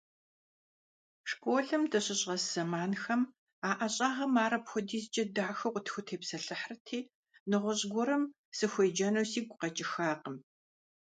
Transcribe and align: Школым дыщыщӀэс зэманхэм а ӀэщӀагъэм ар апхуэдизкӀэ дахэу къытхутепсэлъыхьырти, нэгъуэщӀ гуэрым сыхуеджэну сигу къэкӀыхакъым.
Школым 1.29 1.81
дыщыщӀэс 1.91 2.43
зэманхэм 2.53 3.21
а 3.67 3.71
ӀэщӀагъэм 3.77 4.33
ар 4.43 4.53
апхуэдизкӀэ 4.57 5.23
дахэу 5.35 5.73
къытхутепсэлъыхьырти, 5.73 6.99
нэгъуэщӀ 7.49 7.85
гуэрым 7.91 8.23
сыхуеджэну 8.57 9.29
сигу 9.31 9.57
къэкӀыхакъым. 9.61 10.37